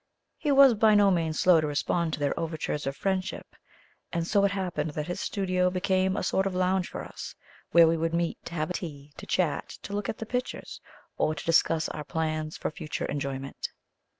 He 0.39 0.51
was 0.51 0.73
by 0.73 0.95
no 0.95 1.11
means 1.11 1.39
slow 1.39 1.61
to 1.61 1.67
respond 1.67 2.13
to 2.13 2.19
their 2.19 2.33
overtures 2.39 2.87
of 2.87 2.95
friendship, 2.95 3.55
and 4.11 4.25
so 4.25 4.43
it 4.43 4.49
happened 4.49 4.89
that 4.95 5.05
his 5.05 5.19
studio 5.21 5.69
became 5.69 6.17
a 6.17 6.23
sort 6.23 6.47
of 6.47 6.55
lounge 6.55 6.89
for 6.89 7.03
us, 7.05 7.35
where 7.69 7.87
we 7.87 7.97
would 7.97 8.15
meet 8.15 8.43
to 8.45 8.55
have 8.55 8.73
tea, 8.73 9.13
to 9.17 9.27
chat, 9.27 9.69
to 9.83 9.93
look 9.93 10.09
at 10.09 10.17
the 10.17 10.25
pictures, 10.25 10.81
or 11.19 11.35
to 11.35 11.45
discuss 11.45 11.87
our 11.89 12.03
plans 12.03 12.57
for 12.57 12.71
future 12.71 13.05
enjoyment. 13.05 13.69